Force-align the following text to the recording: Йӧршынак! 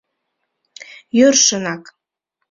Йӧршынак! 1.17 1.83